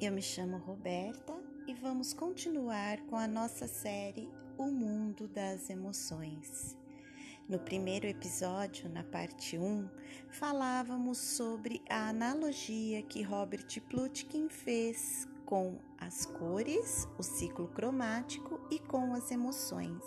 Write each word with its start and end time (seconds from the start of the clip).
Eu 0.00 0.10
me 0.12 0.22
chamo 0.22 0.56
Roberta 0.56 1.38
e 1.66 1.74
vamos 1.74 2.14
continuar 2.14 3.02
com 3.02 3.16
a 3.16 3.28
nossa 3.28 3.68
série 3.68 4.30
O 4.56 4.64
Mundo 4.64 5.28
das 5.28 5.68
Emoções. 5.68 6.74
No 7.46 7.58
primeiro 7.58 8.06
episódio, 8.06 8.88
na 8.88 9.04
parte 9.04 9.58
1, 9.58 9.90
falávamos 10.30 11.18
sobre 11.18 11.82
a 11.86 12.08
analogia 12.08 13.02
que 13.02 13.20
Robert 13.20 13.78
Plutkin 13.90 14.48
fez 14.48 15.28
com 15.44 15.78
as 15.98 16.24
cores, 16.24 17.06
o 17.18 17.22
ciclo 17.22 17.68
cromático 17.68 18.58
e 18.70 18.78
com 18.78 19.12
as 19.12 19.30
emoções. 19.30 20.02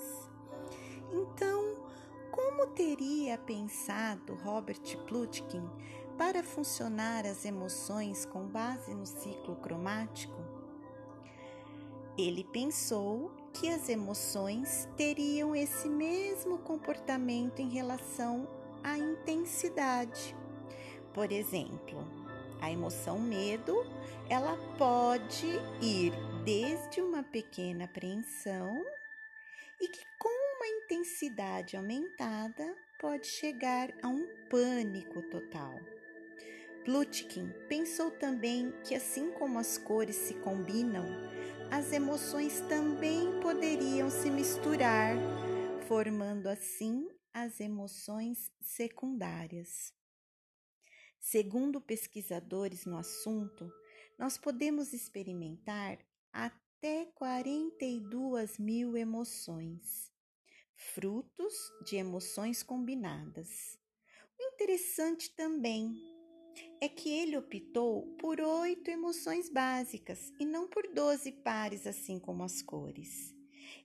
Então, 1.12 1.78
como 2.32 2.66
teria 2.72 3.38
pensado 3.38 4.34
Robert 4.38 4.98
Plutkin 5.06 5.70
para 6.18 6.44
funcionar 6.44 7.26
as 7.26 7.46
emoções 7.46 8.26
com 8.26 8.48
base 8.48 8.94
no 8.94 9.06
ciclo 9.06 9.56
cromático? 9.56 10.36
Ele 12.18 12.44
pensou 12.44 13.32
que 13.54 13.70
as 13.70 13.90
emoções 13.90 14.88
teriam 14.96 15.56
esse 15.56 15.90
mesmo 15.90 16.60
comportamento 16.60 17.60
em 17.60 17.70
relação 17.70 18.48
à 18.84 18.98
intensidade. 18.98 20.36
Por 21.14 21.32
exemplo, 21.32 22.06
a 22.62 22.72
emoção 22.72 23.20
medo, 23.20 23.76
ela 24.30 24.56
pode 24.78 25.48
ir 25.82 26.14
desde 26.44 27.02
uma 27.02 27.24
pequena 27.24 27.86
apreensão 27.86 28.86
e 29.82 29.88
que 29.88 30.06
com 30.18 30.30
uma 30.30 30.68
intensidade 30.68 31.76
aumentada 31.76 32.76
pode 33.00 33.28
chegar 33.28 33.92
a 34.02 34.08
um 34.08 34.26
pânico 34.50 35.22
total. 35.24 35.78
Plutkin 36.86 37.50
pensou 37.70 38.12
também 38.12 38.74
que, 38.84 38.94
assim 38.94 39.32
como 39.32 39.58
as 39.58 39.78
cores 39.78 40.18
se 40.18 40.34
combinam, 40.36 41.06
as 41.72 41.94
emoções 41.94 42.60
também 42.68 43.40
poderiam 43.40 44.10
se 44.10 44.30
misturar, 44.30 45.16
formando 45.88 46.48
assim 46.48 47.08
as 47.34 47.62
emoções 47.62 48.52
secundárias. 48.60 49.94
Segundo 51.22 51.80
pesquisadores 51.80 52.86
no 52.86 52.98
assunto, 52.98 53.72
nós 54.20 54.38
podemos 54.38 54.92
experimentar 54.92 55.98
até 56.34 57.06
42 57.16 58.60
mil 58.60 58.98
emoções, 58.98 60.12
frutos 60.76 61.54
de 61.86 61.96
emoções 61.96 62.62
combinadas. 62.62 63.80
O 64.38 64.44
interessante 64.44 65.34
também 65.34 66.13
é 66.84 66.90
que 66.90 67.10
ele 67.10 67.38
optou 67.38 68.02
por 68.20 68.42
oito 68.42 68.92
emoções 68.92 69.50
básicas 69.50 70.34
e 70.38 70.46
não 70.46 70.68
por 70.68 70.86
doze 70.94 71.32
pares, 71.32 71.88
assim 71.88 72.20
como 72.20 72.44
as 72.44 72.62
cores. 72.62 73.34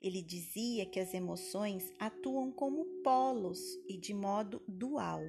Ele 0.03 0.21
dizia 0.21 0.85
que 0.85 0.99
as 0.99 1.15
emoções 1.15 1.93
atuam 1.97 2.51
como 2.51 2.85
polos 3.05 3.61
e 3.89 3.97
de 3.97 4.13
modo 4.13 4.61
dual. 4.67 5.23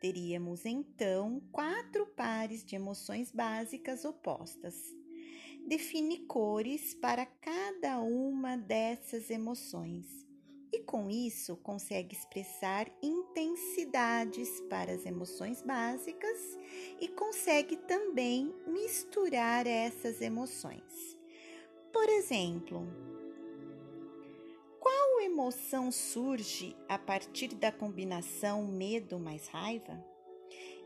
Teríamos 0.00 0.64
então 0.64 1.42
quatro 1.52 2.06
pares 2.16 2.64
de 2.64 2.76
emoções 2.76 3.30
básicas 3.30 4.06
opostas. 4.06 4.74
Define 5.68 6.20
cores 6.20 6.94
para 6.94 7.26
cada 7.26 8.00
uma 8.00 8.56
dessas 8.56 9.28
emoções 9.28 10.06
e, 10.72 10.78
com 10.84 11.10
isso, 11.10 11.58
consegue 11.58 12.16
expressar 12.16 12.90
intensidades 13.36 14.62
para 14.62 14.92
as 14.92 15.04
emoções 15.04 15.60
básicas 15.60 16.58
e 16.98 17.06
consegue 17.06 17.76
também 17.76 18.54
misturar 18.66 19.66
essas 19.66 20.22
emoções. 20.22 21.18
Por 21.92 22.08
exemplo, 22.08 22.86
qual 24.80 25.20
emoção 25.20 25.92
surge 25.92 26.74
a 26.88 26.98
partir 26.98 27.48
da 27.48 27.70
combinação 27.70 28.66
medo 28.66 29.18
mais 29.18 29.46
raiva? 29.48 30.02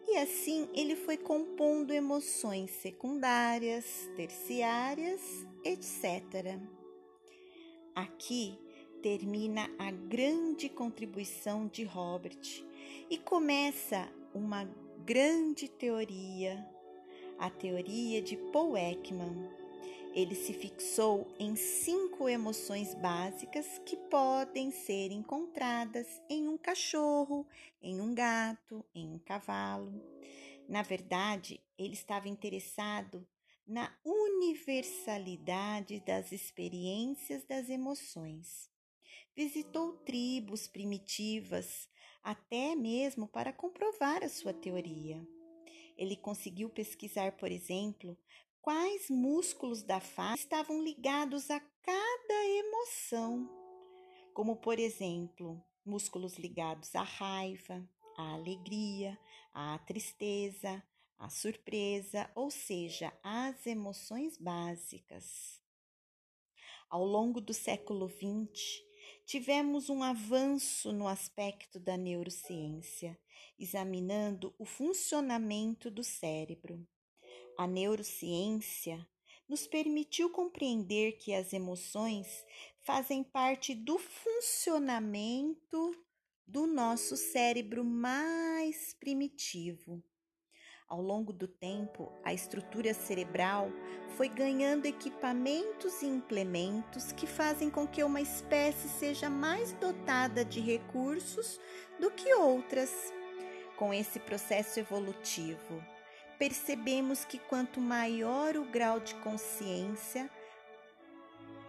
E 0.09 0.17
assim 0.17 0.69
ele 0.75 0.97
foi 0.97 1.17
compondo 1.17 1.93
emoções 1.93 2.73
secundárias, 2.73 4.11
terciárias, 4.17 5.21
etc. 5.65 6.59
Aqui 7.95 8.59
termina 9.03 9.71
a 9.79 9.91
grande 9.91 10.69
contribuição 10.69 11.67
de 11.67 11.85
Robert 11.85 12.65
e 13.09 13.17
começa 13.17 14.09
uma 14.35 14.65
grande 15.05 15.69
teoria, 15.69 16.67
a 17.39 17.49
teoria 17.49 18.21
de 18.21 18.37
Paul 18.53 18.77
Ekman. 18.77 19.49
Ele 20.15 20.35
se 20.35 20.53
fixou 20.53 21.27
em 21.39 21.57
cinco 21.57 22.29
emoções 22.29 22.95
básicas 22.95 23.81
que 23.87 23.97
podem 23.97 24.71
ser 24.71 25.13
encontradas 25.13 26.07
em 26.29 26.49
um 26.49 26.59
cachorro, 26.59 27.47
em 27.81 28.01
um 28.01 28.15
gato, 28.15 28.85
em 28.95 29.09
um 29.15 29.19
cavalo. 29.19 29.93
Na 30.69 30.83
verdade, 30.83 31.61
ele 31.79 31.95
estava 31.95 32.29
interessado 32.29 33.27
na 33.67 33.93
universalidade 34.05 36.01
das 36.01 36.33
experiências 36.33 37.45
das 37.45 37.69
emoções. 37.69 38.70
Visitou 39.43 39.95
tribos 40.05 40.69
primitivas 40.69 41.89
até 42.23 42.75
mesmo 42.77 43.27
para 43.27 43.55
comprovar 43.55 44.23
a 44.23 44.29
sua 44.29 44.53
teoria. 44.53 45.27
Ele 45.97 46.15
conseguiu 46.15 46.69
pesquisar, 46.69 47.33
por 47.39 47.51
exemplo, 47.51 48.19
quais 48.61 49.09
músculos 49.09 49.83
da 49.83 49.99
face 49.99 50.43
estavam 50.43 50.85
ligados 50.85 51.51
a 51.51 51.59
cada 51.59 52.49
emoção, 52.49 53.49
como, 54.35 54.57
por 54.57 54.79
exemplo, 54.79 55.59
músculos 55.87 56.37
ligados 56.37 56.95
à 56.95 57.03
raiva, 57.03 57.83
à 58.19 58.35
alegria, 58.35 59.19
à 59.55 59.79
tristeza, 59.79 60.83
à 61.19 61.31
surpresa, 61.31 62.31
ou 62.35 62.51
seja, 62.51 63.11
às 63.23 63.67
emoções 63.67 64.37
básicas. 64.37 65.59
Ao 66.91 67.03
longo 67.03 67.41
do 67.41 67.55
século 67.55 68.07
XX, 68.07 68.90
tivemos 69.31 69.89
um 69.89 70.03
avanço 70.03 70.93
no 70.93 71.07
aspecto 71.07 71.79
da 71.79 71.97
neurociência, 71.97 73.17
examinando 73.57 74.53
o 74.59 74.65
funcionamento 74.65 75.89
do 75.89 76.03
cérebro. 76.03 76.85
A 77.57 77.65
neurociência 77.65 79.09
nos 79.49 79.69
permitiu 79.69 80.31
compreender 80.31 81.13
que 81.13 81.33
as 81.33 81.53
emoções 81.53 82.27
fazem 82.81 83.23
parte 83.23 83.73
do 83.73 84.01
funcionamento 84.01 85.93
do 86.45 86.67
nosso 86.67 87.17
cérebro 87.17 87.85
mais 87.85 88.95
primitivo. 88.95 90.03
Ao 90.91 91.01
longo 91.01 91.33
do 91.33 91.47
tempo, 91.47 92.11
a 92.25 92.35
estrutura 92.35 92.93
cerebral 92.93 93.71
foi 94.17 94.29
ganhando 94.29 94.87
equipamentos 94.87 96.03
e 96.03 96.07
implementos 96.07 97.13
que 97.13 97.29
fazem 97.29 97.71
com 97.71 97.87
que 97.87 98.03
uma 98.03 98.21
espécie 98.21 98.89
seja 98.89 99.31
mais 99.31 99.73
dotada 99.75 100.45
de 100.45 100.59
recursos 100.59 101.61
do 102.01 102.11
que 102.11 102.35
outras. 102.35 102.91
Com 103.77 103.95
esse 103.95 104.19
processo 104.19 104.81
evolutivo, 104.81 105.81
percebemos 106.41 107.25
que 107.25 107.39
quanto 107.39 107.81
maior 107.81 108.57
o 108.57 108.65
grau 108.65 108.99
de 108.99 109.15
consciência 109.15 110.29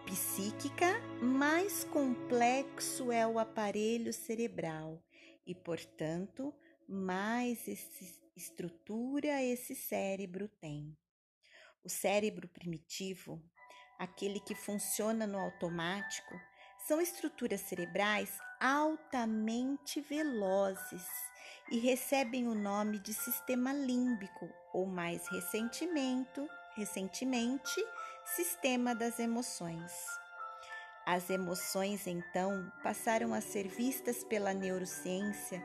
psíquica, 0.04 1.00
mais 1.22 1.84
complexo 1.84 3.12
é 3.12 3.24
o 3.24 3.38
aparelho 3.38 4.12
cerebral 4.12 5.00
e, 5.46 5.54
portanto, 5.54 6.52
mais 6.88 7.68
esse 7.68 8.21
estrutura 8.36 9.42
esse 9.42 9.74
cérebro 9.74 10.48
tem. 10.60 10.96
O 11.84 11.88
cérebro 11.88 12.48
primitivo, 12.48 13.42
aquele 13.98 14.40
que 14.40 14.54
funciona 14.54 15.26
no 15.26 15.38
automático, 15.38 16.34
são 16.86 17.00
estruturas 17.00 17.60
cerebrais 17.60 18.38
altamente 18.60 20.00
velozes 20.00 21.06
e 21.70 21.78
recebem 21.78 22.48
o 22.48 22.54
nome 22.54 22.98
de 22.98 23.12
sistema 23.12 23.72
límbico 23.72 24.48
ou 24.72 24.86
mais 24.86 25.28
recentemente, 25.28 26.40
recentemente 26.74 27.84
sistema 28.24 28.94
das 28.94 29.18
emoções. 29.18 29.92
As 31.04 31.30
emoções, 31.30 32.06
então, 32.06 32.70
passaram 32.80 33.34
a 33.34 33.40
ser 33.40 33.66
vistas 33.66 34.22
pela 34.22 34.54
neurociência 34.54 35.60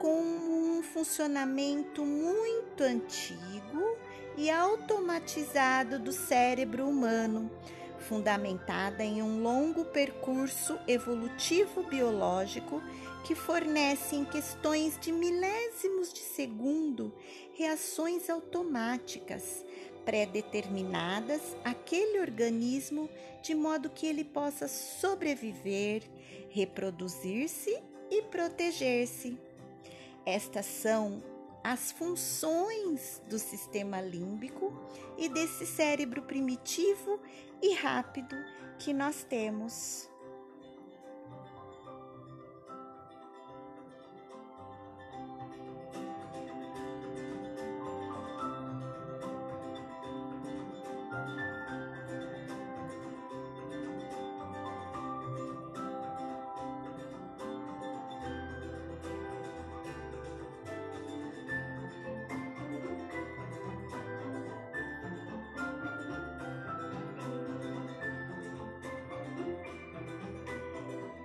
como 0.00 0.78
um 0.78 0.82
funcionamento 0.82 2.04
muito 2.04 2.82
antigo 2.82 3.96
e 4.36 4.50
automatizado 4.50 5.98
do 5.98 6.10
cérebro 6.10 6.88
humano, 6.88 7.50
fundamentada 7.98 9.04
em 9.04 9.22
um 9.22 9.42
longo 9.42 9.84
percurso 9.84 10.78
evolutivo 10.88 11.82
biológico 11.82 12.82
que 13.24 13.34
fornece 13.34 14.16
em 14.16 14.24
questões 14.24 14.98
de 14.98 15.12
milésimos 15.12 16.10
de 16.10 16.20
segundo 16.20 17.14
reações 17.54 18.30
automáticas 18.30 19.64
pré-determinadas 20.06 21.54
organismo 22.18 23.10
de 23.42 23.54
modo 23.54 23.90
que 23.90 24.06
ele 24.06 24.24
possa 24.24 24.66
sobreviver, 24.66 26.02
reproduzir-se 26.48 27.78
e 28.10 28.22
proteger-se. 28.22 29.49
Estas 30.26 30.66
são 30.66 31.22
as 31.62 31.92
funções 31.92 33.22
do 33.28 33.38
sistema 33.38 34.00
límbico 34.00 34.72
e 35.16 35.28
desse 35.28 35.66
cérebro 35.66 36.22
primitivo 36.22 37.20
e 37.62 37.74
rápido 37.74 38.36
que 38.78 38.92
nós 38.92 39.24
temos. 39.24 40.09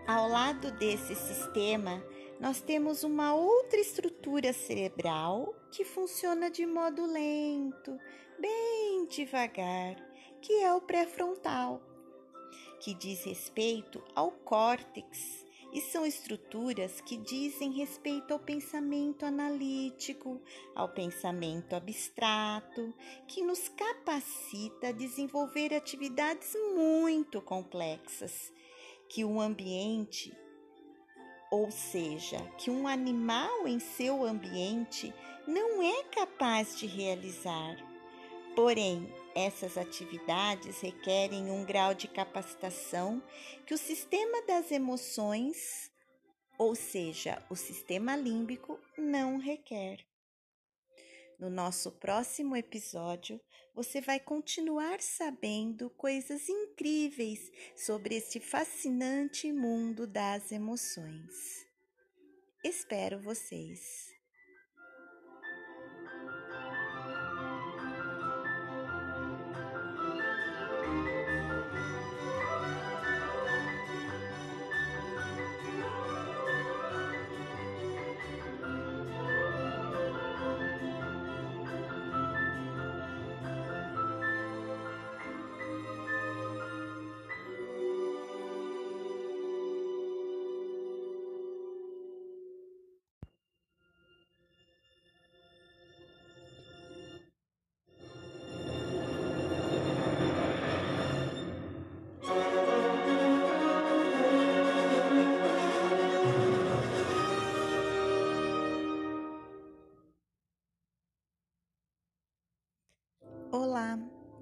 Ao 0.08 0.30
lado 0.30 0.70
desse 0.70 1.16
sistema, 1.16 2.00
nós 2.40 2.62
temos 2.62 3.04
uma 3.04 3.34
outra 3.34 3.80
estrutura 3.80 4.54
cerebral 4.54 5.52
que 5.72 5.84
funciona 5.84 6.48
de 6.52 6.64
modo 6.64 7.04
lento, 7.08 7.98
bem 8.40 9.08
devagar, 9.08 9.96
que 10.44 10.62
é 10.62 10.72
o 10.72 10.80
pré-frontal, 10.80 11.82
que 12.80 12.94
diz 12.94 13.24
respeito 13.24 14.04
ao 14.14 14.30
córtex 14.30 15.44
e 15.74 15.82
são 15.82 16.06
estruturas 16.06 17.02
que 17.02 17.18
dizem 17.18 17.72
respeito 17.72 18.32
ao 18.32 18.40
pensamento 18.40 19.26
analítico, 19.26 20.40
ao 20.76 20.88
pensamento 20.88 21.76
abstrato, 21.76 22.94
que 23.28 23.42
nos 23.42 23.70
capacita 23.70 24.90
a 24.90 24.92
desenvolver 24.92 25.74
atividades 25.74 26.54
muito 26.76 27.42
complexas 27.42 28.54
que 29.16 29.24
um 29.24 29.40
ambiente, 29.40 30.38
ou 31.50 31.72
seja, 31.72 32.38
que 32.58 32.70
um 32.70 32.86
animal 32.86 33.66
em 33.66 33.80
seu 33.80 34.26
ambiente 34.26 35.14
não 35.48 35.82
é 35.82 36.04
capaz 36.04 36.78
de 36.78 36.86
realizar. 36.86 37.78
Porém, 38.58 39.10
essas 39.34 39.78
atividades 39.78 40.82
requerem 40.82 41.50
um 41.50 41.64
grau 41.64 41.94
de 41.94 42.10
capacitação 42.10 43.24
que 43.66 43.74
o 43.74 43.78
sistema 43.78 44.42
das 44.42 44.70
emoções, 44.70 45.90
ou 46.58 46.76
seja, 46.76 47.42
o 47.50 47.56
sistema 47.56 48.18
límbico, 48.18 48.78
não 48.98 49.38
requer. 49.38 50.06
No 51.38 51.50
nosso 51.50 51.92
próximo 51.92 52.56
episódio, 52.56 53.40
você 53.74 54.00
vai 54.00 54.20
continuar 54.20 55.02
sabendo 55.02 55.90
coisas 55.92 56.48
incríveis 56.48 57.52
sobre 57.76 58.16
este 58.16 58.40
fascinante 58.40 59.52
mundo 59.52 60.08
das 60.08 60.52
emoções. 60.52 61.68
Espero 62.64 63.20
vocês! 63.20 64.15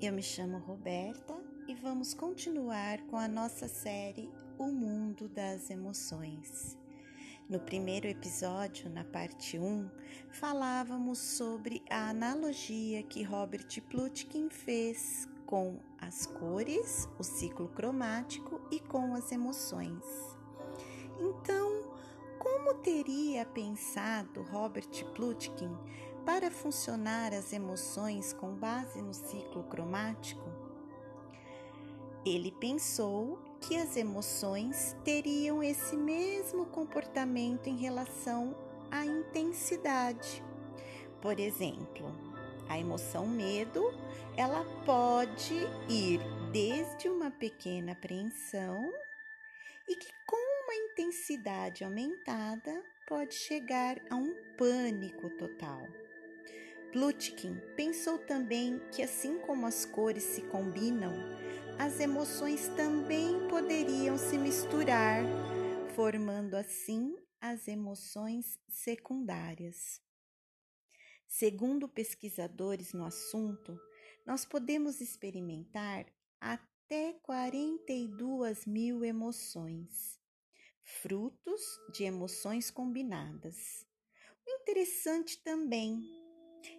Eu 0.06 0.12
me 0.12 0.22
chamo 0.22 0.58
Roberta 0.58 1.34
e 1.66 1.74
vamos 1.74 2.14
continuar 2.14 3.00
com 3.04 3.16
a 3.16 3.26
nossa 3.26 3.70
série 3.70 4.30
O 4.58 4.68
Mundo 4.68 5.30
das 5.30 5.70
Emoções. 5.70 6.78
No 7.50 7.58
primeiro 7.58 8.06
episódio, 8.08 8.90
na 8.90 9.06
parte 9.06 9.58
1, 9.58 9.90
falávamos 10.30 11.20
sobre 11.20 11.82
a 11.90 12.10
analogia 12.10 13.02
que 13.04 13.24
Robert 13.24 13.82
Plutkin 13.90 14.50
fez 14.50 15.26
com 15.46 15.80
as 15.98 16.26
cores, 16.26 17.08
o 17.18 17.24
ciclo 17.24 17.70
cromático 17.70 18.60
e 18.70 18.82
com 18.82 19.14
as 19.16 19.32
emoções. 19.32 20.04
Então, 21.18 21.94
como 22.40 22.74
teria 22.82 23.46
pensado 23.46 24.42
Robert 24.42 25.06
Plutkin 25.16 25.72
para 26.26 26.50
funcionar 26.50 27.34
as 27.34 27.52
emoções 27.52 28.34
com 28.34 28.56
base 28.56 29.02
no 29.02 29.14
ciclo 29.14 29.64
cromático? 29.64 30.44
Ele 32.26 32.52
pensou 32.52 33.38
que 33.60 33.76
as 33.76 33.98
emoções 33.98 34.96
teriam 35.04 35.62
esse 35.62 35.98
mesmo 35.98 36.66
comportamento 36.68 37.68
em 37.68 37.76
relação 37.76 38.56
à 38.90 39.06
intensidade. 39.06 40.44
Por 41.22 41.40
exemplo, 41.40 42.08
a 42.70 42.80
emoção 42.80 43.28
medo, 43.28 43.84
ela 44.38 44.64
pode 44.86 45.56
ir 45.90 46.22
desde 46.52 47.10
uma 47.10 47.30
pequena 47.30 47.92
apreensão 47.92 48.92
e 49.90 49.96
que 49.96 50.12
com 50.26 50.38
uma 50.64 50.76
intensidade 50.76 51.84
aumentada 51.84 52.84
pode 53.08 53.34
chegar 53.34 53.98
a 54.10 54.16
um 54.16 54.34
pânico 54.58 55.30
total. 55.32 55.82
Plutkin 56.94 57.60
pensou 57.76 58.20
também 58.20 58.80
que, 58.92 59.02
assim 59.02 59.40
como 59.40 59.66
as 59.66 59.84
cores 59.84 60.22
se 60.22 60.44
combinam, 60.44 61.12
as 61.80 62.00
emoções 62.00 62.68
também 62.76 63.48
poderiam 63.48 64.16
se 64.16 64.38
misturar, 64.38 65.24
formando 65.96 66.54
assim 66.54 67.18
as 67.42 67.68
emoções 67.68 68.60
secundárias. 68.70 70.00
Segundo 71.28 71.90
pesquisadores 71.90 72.94
no 72.94 73.06
assunto, 73.06 73.76
nós 74.24 74.46
podemos 74.46 75.02
experimentar 75.02 76.06
até 76.40 77.14
42 77.24 78.68
mil 78.68 79.04
emoções, 79.04 80.20
frutos 80.84 81.60
de 81.92 82.04
emoções 82.04 82.70
combinadas. 82.70 83.84
O 84.46 84.62
interessante 84.62 85.42
também 85.44 86.23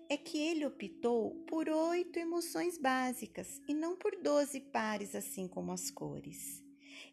é 0.08 0.16
que 0.16 0.38
ele 0.38 0.66
optou 0.66 1.34
por 1.46 1.68
oito 1.68 2.18
emoções 2.18 2.78
básicas 2.78 3.60
e 3.68 3.74
não 3.74 3.96
por 3.96 4.16
doze 4.22 4.60
pares, 4.60 5.14
assim 5.14 5.46
como 5.48 5.72
as 5.72 5.90
cores. 5.90 6.62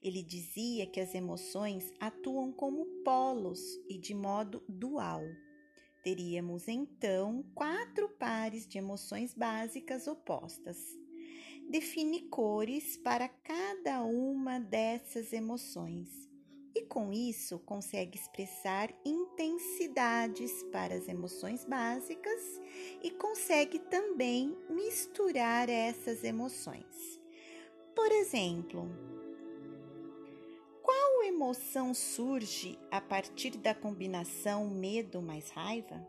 Ele 0.02 0.24
dizia 0.24 0.86
que 0.86 1.00
as 1.00 1.14
emoções 1.14 1.92
atuam 2.00 2.52
como 2.52 2.86
polos 3.04 3.60
e 3.88 3.98
de 3.98 4.14
modo 4.14 4.64
dual. 4.68 5.24
Teríamos 6.04 6.68
então 6.68 7.44
quatro 7.54 8.10
pares 8.10 8.68
de 8.68 8.78
emoções 8.78 9.34
básicas 9.34 10.08
opostas. 10.08 10.78
Define 11.70 12.28
cores 12.30 12.98
para 12.98 13.30
cada 13.30 14.04
uma 14.04 14.60
dessas 14.60 15.32
emoções 15.32 16.31
e 16.82 16.88
com 16.88 17.14
isso 17.14 17.60
consegue 17.60 18.18
expressar 18.18 18.92
intensidades 19.06 20.64
para 20.72 20.96
as 20.96 21.08
emoções 21.08 21.64
básicas 21.64 22.60
e 23.04 23.12
consegue 23.12 23.78
também 23.78 24.58
misturar 24.68 25.70
essas 25.70 26.24
emoções. 26.24 27.22
Por 27.96 28.12
exemplo, 28.12 28.90
qual 30.82 31.24
emoção 31.24 31.94
surge 31.94 32.80
a 32.90 33.00
partir 33.00 33.58
da 33.58 33.76
combinação 33.76 34.68
medo 34.70 35.22
mais 35.22 35.50
raiva? 35.52 36.06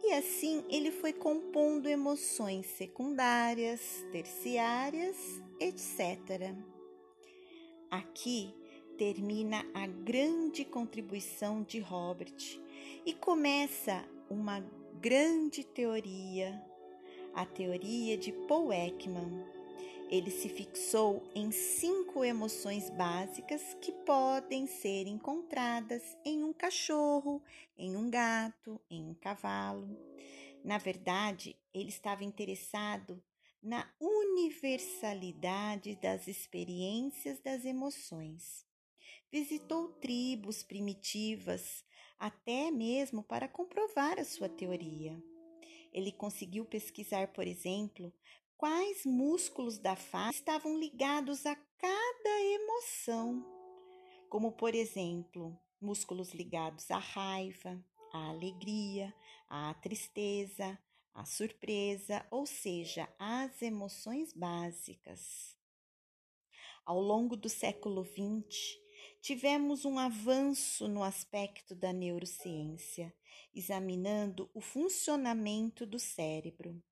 e 0.00 0.12
assim 0.12 0.64
ele 0.68 0.92
foi 0.92 1.12
compondo 1.12 1.88
emoções 1.88 2.66
secundárias, 2.66 3.80
terciárias, 4.12 5.16
etc. 5.60 6.54
Aqui 7.90 8.54
termina 8.98 9.64
a 9.72 9.86
grande 9.86 10.64
contribuição 10.64 11.62
de 11.62 11.78
Robert 11.78 12.34
e 13.06 13.14
começa 13.14 14.04
uma 14.28 14.58
grande 15.00 15.62
teoria, 15.62 16.60
a 17.32 17.46
teoria 17.46 18.18
de 18.18 18.32
Paul 18.48 18.72
Ekman. 18.72 19.46
Ele 20.10 20.32
se 20.32 20.48
fixou 20.48 21.22
em 21.32 21.52
cinco 21.52 22.24
emoções 22.24 22.90
básicas 22.90 23.62
que 23.80 23.92
podem 23.92 24.66
ser 24.66 25.06
encontradas 25.06 26.02
em 26.24 26.42
um 26.42 26.52
cachorro, 26.52 27.40
em 27.76 27.94
um 27.94 28.10
gato, 28.10 28.80
em 28.90 29.04
um 29.04 29.14
cavalo. 29.14 29.96
Na 30.64 30.76
verdade, 30.76 31.54
ele 31.72 31.90
estava 31.90 32.24
interessado 32.24 33.22
na 33.62 33.88
universalidade 34.00 35.94
das 36.02 36.26
experiências 36.26 37.38
das 37.38 37.64
emoções. 37.64 38.67
Visitou 39.30 39.88
tribos 40.00 40.62
primitivas 40.62 41.84
até 42.18 42.70
mesmo 42.70 43.22
para 43.22 43.46
comprovar 43.46 44.18
a 44.18 44.24
sua 44.24 44.48
teoria. 44.48 45.22
Ele 45.92 46.10
conseguiu 46.10 46.64
pesquisar, 46.64 47.28
por 47.28 47.46
exemplo, 47.46 48.10
quais 48.56 49.04
músculos 49.04 49.78
da 49.78 49.94
face 49.94 50.38
estavam 50.38 50.78
ligados 50.78 51.44
a 51.44 51.54
cada 51.54 52.40
emoção, 52.42 53.44
como, 54.30 54.50
por 54.52 54.74
exemplo, 54.74 55.54
músculos 55.78 56.32
ligados 56.32 56.90
à 56.90 56.98
raiva, 56.98 57.78
à 58.12 58.30
alegria, 58.30 59.14
à 59.46 59.74
tristeza, 59.74 60.78
à 61.12 61.26
surpresa, 61.26 62.26
ou 62.30 62.46
seja, 62.46 63.06
às 63.18 63.60
emoções 63.60 64.32
básicas. 64.32 65.54
Ao 66.86 66.98
longo 66.98 67.36
do 67.36 67.50
século 67.50 68.02
XX, 68.02 68.87
tivemos 69.20 69.84
um 69.84 69.98
avanço 69.98 70.88
no 70.88 71.02
aspecto 71.02 71.74
da 71.74 71.92
neurociência, 71.92 73.14
examinando 73.54 74.50
o 74.54 74.60
funcionamento 74.60 75.84
do 75.84 75.98
cérebro. 75.98 76.82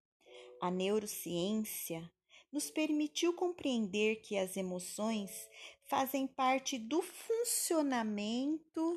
A 0.61 0.71
neurociência 0.71 2.11
nos 2.53 2.71
permitiu 2.71 3.33
compreender 3.35 4.17
que 4.17 4.37
as 4.37 4.57
emoções 4.57 5.49
fazem 5.85 6.27
parte 6.27 6.79
do 6.79 7.03
funcionamento 7.03 8.95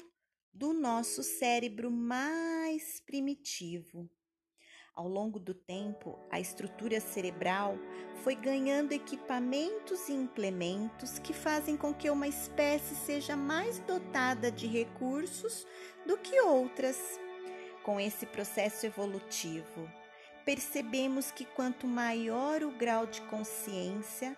do 0.54 0.74
nosso 0.74 1.24
cérebro 1.24 1.92
mais 1.92 3.00
primitivo. 3.02 4.10
Ao 5.00 5.08
longo 5.08 5.40
do 5.40 5.54
tempo, 5.54 6.20
a 6.30 6.42
estrutura 6.42 7.00
cerebral 7.00 7.78
foi 8.22 8.36
ganhando 8.36 8.92
equipamentos 8.92 10.10
e 10.10 10.12
implementos 10.12 11.18
que 11.20 11.32
fazem 11.32 11.78
com 11.78 11.94
que 11.94 12.10
uma 12.10 12.28
espécie 12.28 12.96
seja 12.96 13.34
mais 13.34 13.80
dotada 13.80 14.52
de 14.52 14.68
recursos 14.68 15.66
do 16.06 16.18
que 16.18 16.42
outras. 16.42 17.18
Com 17.82 17.98
esse 17.98 18.26
processo 18.26 18.86
evolutivo, 18.86 19.90
percebemos 20.44 21.32
que 21.32 21.46
quanto 21.46 21.88
maior 21.88 22.62
o 22.62 22.72
grau 22.72 23.06
de 23.06 23.22
consciência 23.22 24.36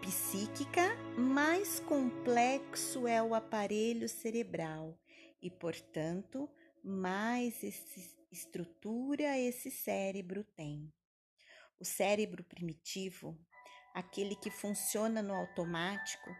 psíquica, 0.00 0.96
mais 1.18 1.78
complexo 1.80 3.06
é 3.06 3.22
o 3.22 3.34
aparelho 3.34 4.08
cerebral 4.08 4.98
e, 5.42 5.50
portanto, 5.50 6.48
mais 6.82 7.62
esse 7.62 8.18
estrutura 8.30 9.36
esse 9.36 9.70
cérebro 9.70 10.44
tem. 10.56 10.92
O 11.80 11.84
cérebro 11.84 12.44
primitivo, 12.44 13.36
aquele 13.92 14.36
que 14.36 14.50
funciona 14.50 15.20
no 15.20 15.34
automático, 15.34 16.30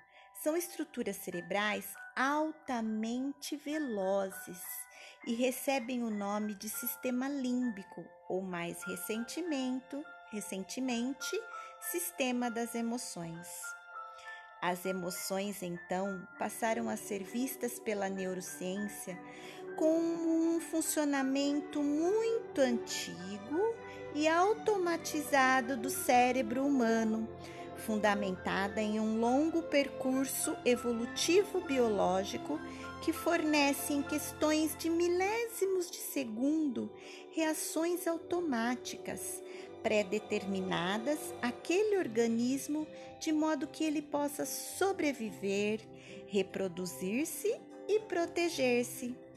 são 0.42 0.56
estruturas 0.56 1.16
cerebrais 1.16 1.92
altamente 2.16 3.56
velozes 3.56 4.62
e 5.26 5.34
recebem 5.34 6.02
o 6.02 6.10
nome 6.10 6.54
de 6.54 6.68
sistema 6.68 7.28
límbico 7.28 8.04
ou 8.28 8.40
mais 8.40 8.82
recentemente, 8.84 9.96
recentemente 10.30 11.40
sistema 11.80 12.50
das 12.50 12.74
emoções. 12.74 13.48
As 14.62 14.84
emoções, 14.84 15.62
então, 15.62 16.26
passaram 16.38 16.90
a 16.90 16.96
ser 16.96 17.24
vistas 17.24 17.80
pela 17.80 18.10
neurociência 18.10 19.18
como 19.80 20.56
um 20.56 20.60
funcionamento 20.60 21.82
muito 21.82 22.60
antigo 22.60 23.74
e 24.14 24.28
automatizado 24.28 25.74
do 25.74 25.88
cérebro 25.88 26.66
humano, 26.66 27.26
fundamentada 27.78 28.82
em 28.82 29.00
um 29.00 29.18
longo 29.18 29.62
percurso 29.62 30.54
evolutivo 30.66 31.62
biológico 31.62 32.60
que 33.00 33.10
fornece 33.10 33.94
em 33.94 34.02
questões 34.02 34.76
de 34.76 34.90
milésimos 34.90 35.90
de 35.90 35.96
segundo 35.96 36.92
reações 37.32 38.06
automáticas 38.06 39.42
pré-determinadas 39.82 41.18
organismo 41.98 42.86
de 43.18 43.32
modo 43.32 43.66
que 43.66 43.82
ele 43.82 44.02
possa 44.02 44.44
sobreviver, 44.44 45.80
reproduzir-se 46.26 47.58
e 47.88 47.98
proteger-se. 48.00 49.29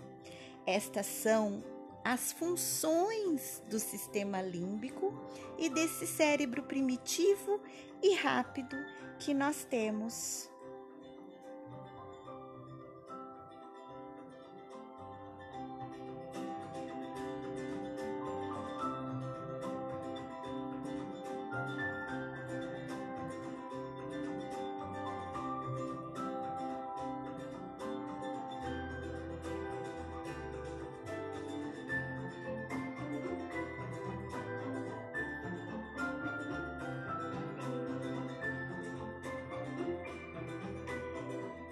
Estas 0.65 1.05
são 1.05 1.63
as 2.03 2.31
funções 2.33 3.61
do 3.69 3.79
sistema 3.79 4.41
límbico 4.41 5.13
e 5.57 5.69
desse 5.69 6.05
cérebro 6.05 6.63
primitivo 6.63 7.61
e 8.01 8.15
rápido 8.15 8.75
que 9.19 9.33
nós 9.33 9.63
temos. 9.65 10.49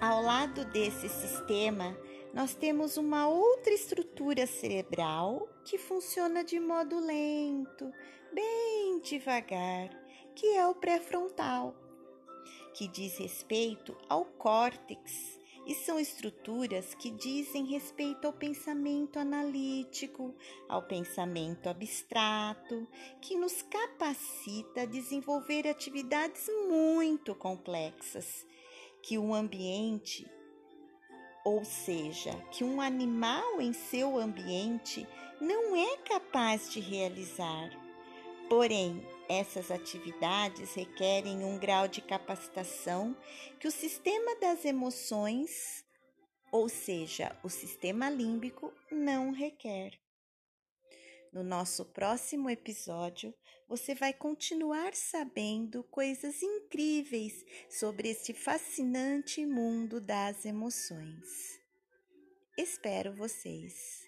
Ao 0.02 0.20
lado 0.20 0.66
desse 0.66 1.08
sistema, 1.08 1.96
nós 2.34 2.56
temos 2.56 2.98
uma 2.98 3.28
outra 3.28 3.72
estrutura 3.72 4.48
cerebral 4.48 5.48
que 5.64 5.78
funciona 5.78 6.44
de 6.44 6.60
modo 6.60 7.00
lento, 7.00 7.94
bem 8.34 9.00
devagar, 9.02 9.92
que 10.34 10.58
é 10.58 10.66
o 10.66 10.74
pré-frontal, 10.74 11.76
que 12.74 12.88
diz 12.88 13.20
respeito 13.20 13.96
ao 14.10 14.26
córtex 14.26 15.40
e 15.68 15.76
são 15.76 16.00
estruturas 16.00 16.96
que 16.96 17.12
dizem 17.12 17.68
respeito 17.68 18.26
ao 18.26 18.34
pensamento 18.34 19.20
analítico, 19.20 20.34
ao 20.68 20.82
pensamento 20.82 21.70
abstrato, 21.70 22.88
que 23.22 23.38
nos 23.38 23.62
capacita 23.62 24.82
a 24.82 24.86
desenvolver 24.86 25.68
atividades 25.68 26.48
muito 26.68 27.36
complexas 27.36 28.50
que 29.04 29.18
um 29.18 29.34
ambiente, 29.34 30.30
ou 31.44 31.66
seja, 31.66 32.34
que 32.52 32.64
um 32.64 32.80
animal 32.80 33.60
em 33.60 33.74
seu 33.74 34.18
ambiente 34.18 35.08
não 35.40 35.76
é 35.76 35.98
capaz 35.98 36.72
de 36.72 36.80
realizar. 36.80 37.70
Porém, 38.48 39.02
essas 39.30 39.72
atividades 39.72 40.74
requerem 40.74 41.44
um 41.44 41.58
grau 41.58 41.88
de 41.88 42.02
capacitação 42.02 43.16
que 43.60 43.68
o 43.68 43.72
sistema 43.72 44.36
das 44.42 44.66
emoções, 44.66 45.86
ou 46.52 46.68
seja, 46.68 47.36
o 47.44 47.50
sistema 47.50 48.10
límbico, 48.10 48.74
não 48.92 49.32
requer. 49.32 49.98
No 51.32 51.44
nosso 51.44 51.86
próximo 51.86 52.50
episódio, 52.50 53.34
você 53.70 53.96
vai 53.96 54.12
continuar 54.12 54.94
sabendo 54.94 55.82
coisas 55.86 56.44
incríveis 56.44 57.46
sobre 57.70 58.10
este 58.10 58.34
fascinante 58.34 59.46
mundo 59.46 60.02
das 60.02 60.46
emoções. 60.46 61.58
Espero 62.58 63.16
vocês! 63.16 64.01